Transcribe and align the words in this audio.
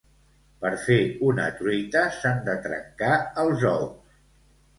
Per 0.61 0.69
fer 0.85 0.95
una 1.27 1.45
truita 1.59 2.03
s'han 2.15 2.41
de 2.49 2.57
trencar 2.65 3.13
els 3.45 3.69
ous 3.75 4.19